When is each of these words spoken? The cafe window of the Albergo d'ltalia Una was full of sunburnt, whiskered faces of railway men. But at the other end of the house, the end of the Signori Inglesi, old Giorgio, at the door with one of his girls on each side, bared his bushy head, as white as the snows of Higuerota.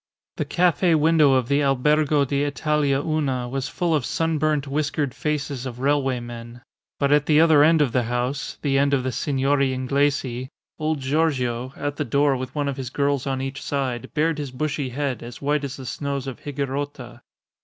The 0.37 0.45
cafe 0.45 0.95
window 0.95 1.33
of 1.33 1.47
the 1.47 1.61
Albergo 1.61 2.25
d'ltalia 2.25 3.05
Una 3.05 3.47
was 3.47 3.67
full 3.67 3.93
of 3.93 4.03
sunburnt, 4.03 4.65
whiskered 4.67 5.13
faces 5.13 5.67
of 5.67 5.77
railway 5.77 6.19
men. 6.19 6.63
But 6.99 7.11
at 7.11 7.27
the 7.27 7.39
other 7.39 7.63
end 7.63 7.83
of 7.83 7.91
the 7.91 8.01
house, 8.09 8.57
the 8.63 8.79
end 8.79 8.95
of 8.95 9.03
the 9.03 9.11
Signori 9.11 9.77
Inglesi, 9.77 10.47
old 10.79 11.01
Giorgio, 11.01 11.71
at 11.77 11.97
the 11.97 12.03
door 12.03 12.35
with 12.35 12.55
one 12.55 12.67
of 12.67 12.77
his 12.77 12.89
girls 12.89 13.27
on 13.27 13.43
each 13.43 13.61
side, 13.61 14.09
bared 14.15 14.39
his 14.39 14.49
bushy 14.49 14.89
head, 14.89 15.21
as 15.21 15.39
white 15.39 15.63
as 15.63 15.77
the 15.77 15.85
snows 15.85 16.25
of 16.25 16.39
Higuerota. 16.39 17.21